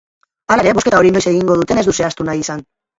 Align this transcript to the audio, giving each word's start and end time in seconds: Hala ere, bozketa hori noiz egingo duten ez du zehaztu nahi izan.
Hala 0.55 0.63
ere, 0.67 0.73
bozketa 0.79 1.03
hori 1.03 1.13
noiz 1.19 1.23
egingo 1.35 1.61
duten 1.63 1.85
ez 1.85 1.87
du 1.93 1.99
zehaztu 2.01 2.31
nahi 2.33 2.47
izan. 2.47 2.71